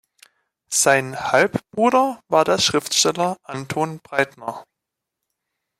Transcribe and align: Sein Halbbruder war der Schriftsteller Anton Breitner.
Sein 0.73 1.15
Halbbruder 1.31 2.21
war 2.27 2.43
der 2.43 2.57
Schriftsteller 2.57 3.37
Anton 3.43 3.99
Breitner. 3.99 4.65